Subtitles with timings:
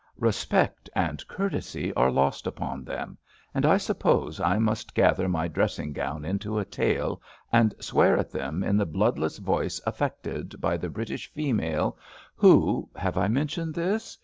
[0.19, 3.19] Bespect and courtesy are lost upon them,
[3.53, 8.31] and I suppose I must gather my dressing gown into a tail and swear at
[8.31, 11.99] them in the bloodless voice affected by the British female
[12.35, 14.17] who— ^have I mentioned this?